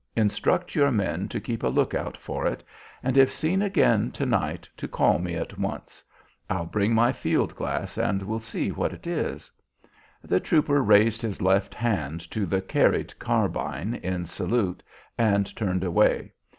[0.15, 2.63] Instruct your men to keep a lookout for it,
[3.03, 6.03] and if seen again to night to call me at once.
[6.49, 9.51] I'll bring my field glass and we'll see what it is."
[10.23, 14.81] The trooper raised his left hand to the "carried" carbine in salute
[15.19, 16.33] and turned away.